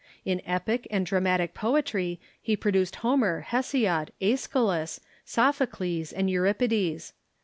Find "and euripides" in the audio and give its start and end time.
6.11-7.13